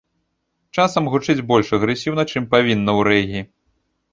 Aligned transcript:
Часам 0.77 1.09
гучыць 1.15 1.35
больш 1.51 1.67
агрэсіўна, 1.79 2.25
чым 2.33 2.51
павінна 2.55 2.91
ў 2.99 3.11
рэгі. 3.11 3.41